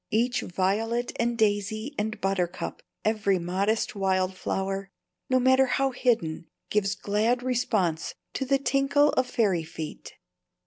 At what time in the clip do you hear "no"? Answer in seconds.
5.29-5.39